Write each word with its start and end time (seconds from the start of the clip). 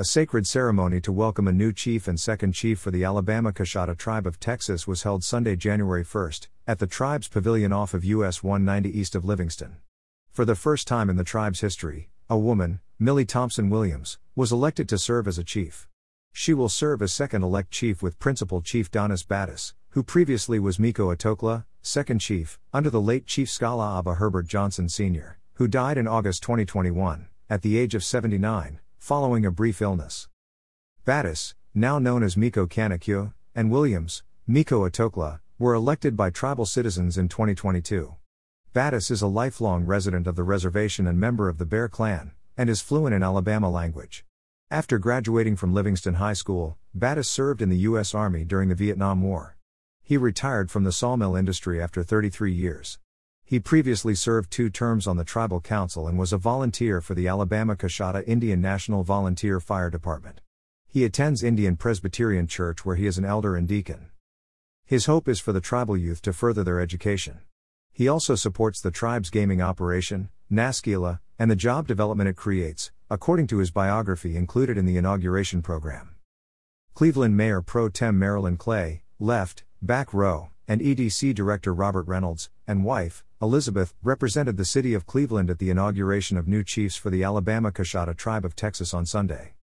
A 0.00 0.04
sacred 0.04 0.46
ceremony 0.46 0.98
to 1.02 1.12
welcome 1.12 1.46
a 1.46 1.52
new 1.52 1.74
chief 1.74 2.08
and 2.08 2.18
second 2.18 2.52
chief 2.52 2.78
for 2.78 2.90
the 2.90 3.04
Alabama 3.04 3.52
Coushatta 3.52 3.94
Tribe 3.94 4.26
of 4.26 4.40
Texas 4.40 4.86
was 4.86 5.02
held 5.02 5.22
Sunday, 5.22 5.56
January 5.56 6.04
1, 6.04 6.30
at 6.66 6.78
the 6.78 6.86
tribe's 6.86 7.28
pavilion 7.28 7.70
off 7.70 7.92
of 7.92 8.02
US 8.02 8.42
190 8.42 8.98
east 8.98 9.14
of 9.14 9.26
Livingston. 9.26 9.76
For 10.30 10.46
the 10.46 10.54
first 10.54 10.88
time 10.88 11.10
in 11.10 11.16
the 11.16 11.22
tribe's 11.22 11.60
history, 11.60 12.08
a 12.30 12.38
woman, 12.38 12.80
Millie 12.98 13.26
Thompson 13.26 13.68
Williams, 13.68 14.18
was 14.34 14.50
elected 14.50 14.88
to 14.88 14.96
serve 14.96 15.28
as 15.28 15.36
a 15.36 15.44
chief. 15.44 15.86
She 16.32 16.54
will 16.54 16.70
serve 16.70 17.02
as 17.02 17.12
second 17.12 17.42
elect 17.42 17.70
chief 17.70 18.02
with 18.02 18.18
Principal 18.18 18.62
Chief 18.62 18.90
Donis 18.90 19.26
Battise, 19.26 19.74
who 19.90 20.02
previously 20.02 20.58
was 20.58 20.78
Miko 20.78 21.14
Atokla, 21.14 21.66
second 21.82 22.20
chief, 22.20 22.58
under 22.72 22.88
the 22.88 23.02
late 23.02 23.26
Chief 23.26 23.48
Skala 23.48 23.98
Abba 23.98 24.14
Herbert 24.14 24.46
Johnson 24.46 24.88
Sr., 24.88 25.38
who 25.56 25.68
died 25.68 25.98
in 25.98 26.08
August 26.08 26.42
2021, 26.42 27.28
at 27.50 27.60
the 27.60 27.76
age 27.76 27.94
of 27.94 28.02
79, 28.02 28.80
following 29.00 29.46
a 29.46 29.50
brief 29.50 29.80
illness. 29.80 30.28
Battise, 31.06 31.54
now 31.74 31.98
known 31.98 32.22
as 32.22 32.36
Miko 32.36 32.66
Kanakyo, 32.66 33.32
and 33.54 33.70
Williams, 33.70 34.22
Miko 34.46 34.86
Atokla, 34.86 35.40
were 35.58 35.72
elected 35.72 36.16
by 36.16 36.28
tribal 36.28 36.66
citizens 36.66 37.16
in 37.16 37.26
2022. 37.26 38.14
Battise 38.74 39.10
is 39.10 39.22
a 39.22 39.26
lifelong 39.26 39.86
resident 39.86 40.26
of 40.26 40.36
the 40.36 40.42
reservation 40.42 41.06
and 41.06 41.18
member 41.18 41.48
of 41.48 41.56
the 41.56 41.64
Bear 41.64 41.88
Clan, 41.88 42.32
and 42.58 42.68
is 42.68 42.82
fluent 42.82 43.14
in 43.14 43.22
Alabama 43.22 43.70
language. 43.70 44.24
After 44.70 44.98
graduating 44.98 45.56
from 45.56 45.72
Livingston 45.72 46.14
High 46.14 46.34
School, 46.34 46.76
Battise 46.96 47.26
served 47.26 47.62
in 47.62 47.70
the 47.70 47.78
U.S. 47.78 48.14
Army 48.14 48.44
during 48.44 48.68
the 48.68 48.74
Vietnam 48.74 49.22
War. 49.22 49.56
He 50.02 50.18
retired 50.18 50.70
from 50.70 50.84
the 50.84 50.92
sawmill 50.92 51.34
industry 51.34 51.82
after 51.82 52.02
33 52.02 52.52
years. 52.52 52.98
He 53.50 53.58
previously 53.58 54.14
served 54.14 54.52
two 54.52 54.70
terms 54.70 55.08
on 55.08 55.16
the 55.16 55.24
Tribal 55.24 55.60
Council 55.60 56.06
and 56.06 56.16
was 56.16 56.32
a 56.32 56.38
volunteer 56.38 57.00
for 57.00 57.16
the 57.16 57.26
Alabama 57.26 57.74
Coushatta 57.74 58.22
Indian 58.24 58.60
National 58.60 59.02
Volunteer 59.02 59.58
Fire 59.58 59.90
Department. 59.90 60.40
He 60.86 61.04
attends 61.04 61.42
Indian 61.42 61.74
Presbyterian 61.74 62.46
Church 62.46 62.84
where 62.84 62.94
he 62.94 63.08
is 63.08 63.18
an 63.18 63.24
elder 63.24 63.56
and 63.56 63.66
deacon. 63.66 64.10
His 64.86 65.06
hope 65.06 65.26
is 65.26 65.40
for 65.40 65.52
the 65.52 65.60
tribal 65.60 65.96
youth 65.96 66.22
to 66.22 66.32
further 66.32 66.62
their 66.62 66.78
education. 66.78 67.40
He 67.90 68.06
also 68.06 68.36
supports 68.36 68.80
the 68.80 68.92
tribe's 68.92 69.30
gaming 69.30 69.60
operation, 69.60 70.28
Naskila, 70.48 71.18
and 71.36 71.50
the 71.50 71.56
job 71.56 71.88
development 71.88 72.28
it 72.28 72.36
creates, 72.36 72.92
according 73.10 73.48
to 73.48 73.58
his 73.58 73.72
biography 73.72 74.36
included 74.36 74.78
in 74.78 74.86
the 74.86 74.96
inauguration 74.96 75.60
program. 75.60 76.14
Cleveland 76.94 77.36
Mayor 77.36 77.62
Pro 77.62 77.88
Tem 77.88 78.16
Marilyn 78.16 78.56
Clay, 78.56 79.02
left, 79.18 79.64
back 79.82 80.14
row, 80.14 80.50
and 80.70 80.80
EDC 80.80 81.34
Director 81.34 81.74
Robert 81.74 82.06
Reynolds, 82.06 82.48
and 82.64 82.84
wife, 82.84 83.24
Elizabeth, 83.42 83.92
represented 84.04 84.56
the 84.56 84.64
city 84.64 84.94
of 84.94 85.04
Cleveland 85.04 85.50
at 85.50 85.58
the 85.58 85.68
inauguration 85.68 86.36
of 86.36 86.46
new 86.46 86.62
chiefs 86.62 86.94
for 86.94 87.10
the 87.10 87.24
Alabama 87.24 87.72
Coushatta 87.72 88.16
Tribe 88.16 88.44
of 88.44 88.54
Texas 88.54 88.94
on 88.94 89.04
Sunday. 89.04 89.54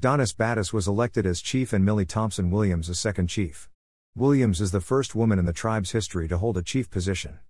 Donis 0.00 0.34
Battise 0.34 0.72
was 0.72 0.88
elected 0.88 1.26
as 1.26 1.42
chief 1.42 1.74
and 1.74 1.84
Millie 1.84 2.06
Thompson 2.06 2.50
Williams 2.50 2.88
as 2.88 2.98
second 2.98 3.26
chief. 3.26 3.68
Williams 4.16 4.62
is 4.62 4.70
the 4.70 4.80
first 4.80 5.14
woman 5.14 5.38
in 5.38 5.44
the 5.44 5.52
tribe's 5.52 5.90
history 5.90 6.28
to 6.28 6.38
hold 6.38 6.56
a 6.56 6.62
chief 6.62 6.90
position. 6.90 7.40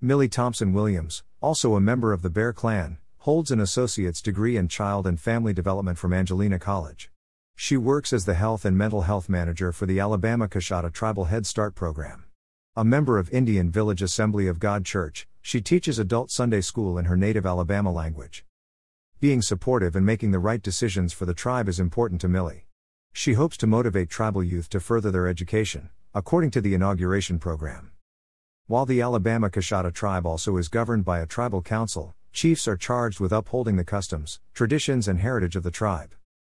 Millie 0.00 0.26
Thompson 0.26 0.72
Williams, 0.72 1.24
also 1.42 1.74
a 1.74 1.80
member 1.80 2.14
of 2.14 2.22
the 2.22 2.30
Bear 2.30 2.54
Clan, 2.54 2.96
holds 3.18 3.50
an 3.50 3.60
associate's 3.60 4.22
degree 4.22 4.56
in 4.56 4.68
child 4.68 5.06
and 5.06 5.20
family 5.20 5.52
development 5.52 5.98
from 5.98 6.14
Angelina 6.14 6.58
College. 6.58 7.10
She 7.56 7.76
works 7.76 8.10
as 8.14 8.24
the 8.24 8.32
health 8.32 8.64
and 8.64 8.78
mental 8.78 9.02
health 9.02 9.28
manager 9.28 9.70
for 9.70 9.84
the 9.84 10.00
Alabama 10.00 10.48
Coushatta 10.48 10.90
Tribal 10.90 11.26
Head 11.26 11.44
Start 11.44 11.74
program. 11.74 12.24
A 12.78 12.84
member 12.84 13.18
of 13.18 13.28
Indian 13.30 13.72
Village 13.72 14.02
Assembly 14.02 14.46
of 14.46 14.60
God 14.60 14.84
Church, 14.84 15.26
she 15.42 15.60
teaches 15.60 15.98
adult 15.98 16.30
Sunday 16.30 16.60
school 16.60 16.96
in 16.96 17.06
her 17.06 17.16
native 17.16 17.44
Alabama 17.44 17.90
language. 17.90 18.44
Being 19.18 19.42
supportive 19.42 19.96
and 19.96 20.06
making 20.06 20.30
the 20.30 20.38
right 20.38 20.62
decisions 20.62 21.12
for 21.12 21.26
the 21.26 21.34
tribe 21.34 21.68
is 21.68 21.80
important 21.80 22.20
to 22.20 22.28
Millie. 22.28 22.68
She 23.12 23.32
hopes 23.32 23.56
to 23.56 23.66
motivate 23.66 24.10
tribal 24.10 24.44
youth 24.44 24.68
to 24.68 24.78
further 24.78 25.10
their 25.10 25.26
education, 25.26 25.90
according 26.14 26.52
to 26.52 26.60
the 26.60 26.72
inauguration 26.72 27.40
program. 27.40 27.90
While 28.68 28.86
the 28.86 29.00
Alabama 29.00 29.50
Coushatta 29.50 29.92
tribe 29.92 30.24
also 30.24 30.56
is 30.56 30.68
governed 30.68 31.04
by 31.04 31.18
a 31.18 31.26
tribal 31.26 31.62
council, 31.62 32.14
chiefs 32.32 32.68
are 32.68 32.76
charged 32.76 33.18
with 33.18 33.32
upholding 33.32 33.74
the 33.74 33.82
customs, 33.82 34.38
traditions, 34.54 35.08
and 35.08 35.18
heritage 35.18 35.56
of 35.56 35.64
the 35.64 35.72
tribe. 35.72 36.14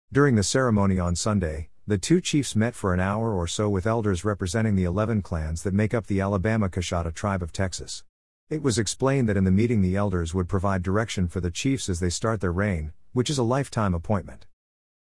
During 0.10 0.36
the 0.36 0.44
ceremony 0.44 1.00
on 1.00 1.18
Sunday, 1.18 1.68
the 1.86 1.98
two 1.98 2.22
chiefs 2.22 2.56
met 2.56 2.76
for 2.76 2.94
an 2.94 3.02
hour 3.02 3.34
or 3.34 3.46
so 3.46 3.68
with 3.68 3.86
elders 3.86 4.24
representing 4.24 4.76
the 4.76 4.86
11 4.86 5.22
clans 5.22 5.64
that 5.64 5.74
make 5.74 5.94
up 5.94 6.08
the 6.08 6.22
Alabama 6.22 6.70
Coushatta 6.70 7.14
tribe 7.14 7.44
of 7.44 7.52
Texas. 7.52 8.06
It 8.50 8.64
was 8.64 8.80
explained 8.80 9.28
that 9.28 9.36
in 9.36 9.44
the 9.44 9.52
meeting 9.52 9.82
the 9.82 9.98
elders 9.98 10.34
would 10.34 10.48
provide 10.48 10.82
direction 10.82 11.28
for 11.28 11.42
the 11.42 11.52
chiefs 11.52 11.90
as 11.90 12.00
they 12.00 12.10
start 12.10 12.40
their 12.40 12.54
reign, 12.54 12.94
which 13.12 13.30
is 13.30 13.38
a 13.38 13.44
lifetime 13.44 13.94
appointment. 13.94 14.46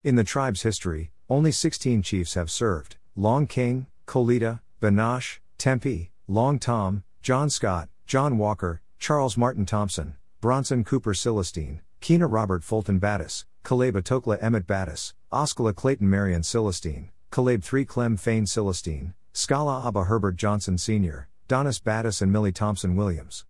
In 0.04 0.16
the 0.16 0.24
tribe's 0.24 0.60
history, 0.60 1.10
only 1.30 1.52
16 1.52 2.02
chiefs 2.02 2.34
have 2.34 2.50
served 2.50 2.96
Long 3.16 3.46
King, 3.46 3.86
Colita, 4.06 4.60
Banash, 4.82 5.38
Tempe, 5.56 6.12
Long 6.26 6.58
Tom, 6.58 7.02
John 7.22 7.48
Scott, 7.48 7.88
John 8.06 8.36
Walker, 8.36 8.82
Charles 8.98 9.38
Martin 9.38 9.64
Thompson, 9.64 10.16
Bronson 10.42 10.84
Cooper 10.84 11.14
Celestine, 11.14 11.80
Keena 12.00 12.26
Robert 12.26 12.62
Fulton 12.62 13.00
Battise, 13.00 13.46
Caleb 13.68 13.96
Atokla 13.96 14.38
Emmett 14.40 14.66
Battise, 14.66 15.12
Oskala 15.30 15.74
Clayton 15.74 16.08
Marion 16.08 16.40
Celestine, 16.42 17.10
Caleb 17.30 17.62
3 17.62 17.84
Clem 17.84 18.16
Fane 18.16 18.46
Celestine, 18.46 19.12
Scala 19.34 19.86
Abba 19.86 20.04
Herbert 20.04 20.36
Johnson 20.36 20.78
Sr., 20.78 21.28
Donis 21.50 21.78
Battise 21.78 22.22
and 22.22 22.32
Millie 22.32 22.50
Thompson 22.50 22.96
Williams. 22.96 23.44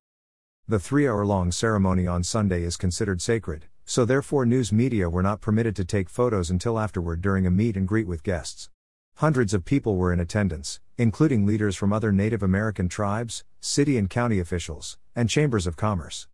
The 0.66 0.80
three 0.80 1.06
hour 1.06 1.24
long 1.24 1.52
ceremony 1.52 2.08
on 2.08 2.24
Sunday 2.24 2.64
is 2.64 2.76
considered 2.76 3.22
sacred, 3.22 3.66
so 3.84 4.04
therefore 4.04 4.44
news 4.44 4.72
media 4.72 5.08
were 5.08 5.22
not 5.22 5.40
permitted 5.40 5.76
to 5.76 5.84
take 5.84 6.10
photos 6.10 6.50
until 6.50 6.80
afterward 6.80 7.22
during 7.22 7.46
a 7.46 7.50
meet 7.52 7.76
and 7.76 7.86
greet 7.86 8.08
with 8.08 8.24
guests. 8.24 8.70
Hundreds 9.18 9.54
of 9.54 9.64
people 9.64 9.94
were 9.94 10.12
in 10.12 10.18
attendance, 10.18 10.80
including 10.96 11.46
leaders 11.46 11.76
from 11.76 11.92
other 11.92 12.10
Native 12.10 12.42
American 12.42 12.88
tribes, 12.88 13.44
city 13.60 13.96
and 13.96 14.10
county 14.10 14.40
officials, 14.40 14.98
and 15.14 15.30
chambers 15.30 15.68
of 15.68 15.76
commerce. 15.76 16.26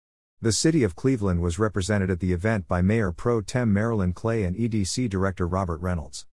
The 0.42 0.52
City 0.52 0.82
of 0.82 0.94
Cleveland 0.94 1.40
was 1.40 1.58
represented 1.58 2.10
at 2.10 2.20
the 2.20 2.32
event 2.34 2.68
by 2.68 2.82
Mayor 2.82 3.12
Pro 3.12 3.40
Tem 3.40 3.72
Marilyn 3.72 4.12
Clay 4.12 4.42
and 4.42 4.54
EDC 4.54 5.08
Director 5.08 5.46
Robert 5.46 5.80
Reynolds. 5.80 6.26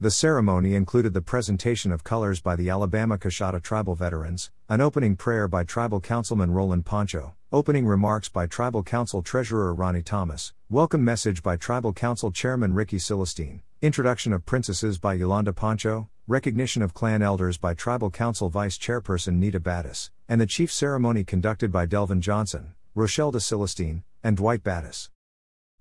The 0.00 0.10
ceremony 0.10 0.74
included 0.74 1.14
the 1.14 1.22
presentation 1.22 1.92
of 1.92 2.02
colors 2.02 2.40
by 2.40 2.56
the 2.56 2.68
Alabama 2.68 3.16
Coushatta 3.16 3.62
tribal 3.62 3.94
veterans, 3.94 4.50
an 4.68 4.80
opening 4.80 5.16
prayer 5.16 5.46
by 5.48 5.64
Tribal 5.64 6.00
Councilman 6.00 6.50
Roland 6.50 6.84
Poncho, 6.84 7.34
opening 7.52 7.86
remarks 7.86 8.28
by 8.28 8.46
Tribal 8.46 8.82
Council 8.82 9.22
Treasurer 9.22 9.72
Ronnie 9.72 10.02
Thomas, 10.02 10.52
welcome 10.68 11.04
message 11.04 11.42
by 11.42 11.56
Tribal 11.56 11.92
Council 11.92 12.32
Chairman 12.32 12.74
Ricky 12.74 12.98
Celestine, 12.98 13.62
introduction 13.80 14.32
of 14.32 14.44
princesses 14.44 14.98
by 14.98 15.14
Yolanda 15.14 15.52
Poncho, 15.52 16.10
recognition 16.26 16.82
of 16.82 16.92
clan 16.92 17.22
elders 17.22 17.56
by 17.56 17.72
Tribal 17.72 18.10
Council 18.10 18.48
Vice 18.48 18.76
Chairperson 18.76 19.36
Nita 19.36 19.60
Battise, 19.60 20.10
and 20.28 20.40
the 20.40 20.46
chief 20.46 20.72
ceremony 20.72 21.22
conducted 21.22 21.70
by 21.70 21.86
Delvin 21.86 22.20
Johnson, 22.20 22.74
Rochelle 22.96 23.30
de 23.30 23.40
Celestine, 23.40 24.04
and 24.24 24.38
Dwight 24.38 24.62
Battise. 24.62 25.10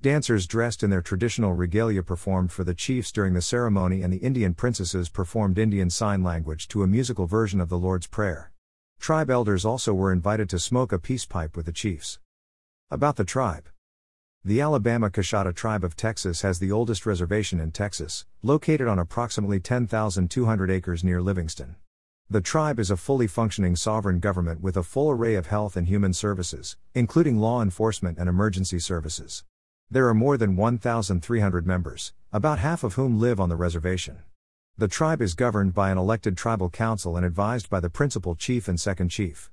Dancers 0.01 0.45
dressed 0.45 0.83
in 0.83 0.89
their 0.89 1.01
traditional 1.01 1.53
regalia 1.53 2.03
performed 2.03 2.51
for 2.51 2.65
the 2.65 2.73
chiefs 2.73 3.09
during 3.09 3.33
the 3.33 3.41
ceremony, 3.41 4.01
and 4.01 4.11
the 4.11 4.17
Indian 4.17 4.53
princesses 4.53 5.07
performed 5.07 5.57
Indian 5.57 5.89
Sign 5.89 6.23
Language 6.23 6.67
to 6.67 6.83
a 6.83 6.87
musical 6.87 7.25
version 7.25 7.61
of 7.61 7.69
the 7.69 7.77
Lord's 7.77 8.05
Prayer. 8.05 8.51
Tribe 8.99 9.29
elders 9.29 9.63
also 9.63 9.93
were 9.93 10.11
invited 10.11 10.49
to 10.49 10.59
smoke 10.59 10.91
a 10.91 10.99
peace 10.99 11.25
pipe 11.25 11.55
with 11.55 11.67
the 11.67 11.71
chiefs. 11.71 12.19
About 12.91 13.15
the 13.15 13.23
tribe 13.23 13.69
The 14.43 14.59
Alabama 14.59 15.09
Coushatta 15.09 15.55
Tribe 15.55 15.85
of 15.85 15.95
Texas 15.95 16.41
has 16.41 16.59
the 16.59 16.73
oldest 16.73 17.05
reservation 17.05 17.61
in 17.61 17.71
Texas, 17.71 18.25
located 18.43 18.89
on 18.89 18.99
approximately 18.99 19.61
10,200 19.61 20.69
acres 20.69 21.01
near 21.01 21.21
Livingston. 21.21 21.77
The 22.27 22.41
tribe 22.41 22.79
is 22.79 22.89
a 22.89 22.97
fully 22.97 23.27
functioning 23.27 23.75
sovereign 23.75 24.19
government 24.19 24.59
with 24.59 24.75
a 24.75 24.81
full 24.81 25.11
array 25.11 25.35
of 25.35 25.45
health 25.45 25.77
and 25.77 25.87
human 25.87 26.11
services, 26.11 26.75
including 26.95 27.37
law 27.37 27.61
enforcement 27.61 28.17
and 28.17 28.27
emergency 28.27 28.79
services. 28.79 29.43
There 29.91 30.07
are 30.07 30.15
more 30.15 30.35
than 30.35 30.55
1,300 30.55 31.67
members, 31.67 32.13
about 32.33 32.57
half 32.57 32.83
of 32.83 32.95
whom 32.95 33.19
live 33.19 33.39
on 33.39 33.49
the 33.49 33.55
reservation. 33.55 34.23
The 34.75 34.87
tribe 34.87 35.21
is 35.21 35.35
governed 35.35 35.75
by 35.75 35.91
an 35.91 35.99
elected 35.99 36.35
tribal 36.35 36.71
council 36.71 37.15
and 37.15 37.23
advised 37.23 37.69
by 37.69 37.79
the 37.79 37.91
principal 37.91 38.33
chief 38.33 38.67
and 38.67 38.79
second 38.79 39.09
chief. 39.09 39.51